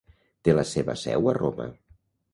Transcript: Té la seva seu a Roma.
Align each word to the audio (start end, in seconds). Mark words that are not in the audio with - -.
Té 0.47 0.55
la 0.55 0.63
seva 0.69 0.95
seu 1.03 1.29
a 1.33 1.37
Roma. 1.41 1.69